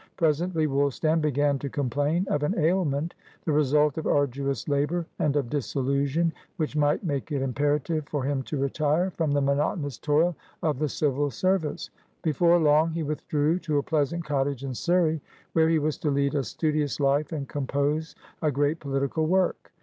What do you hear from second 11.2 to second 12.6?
Service; before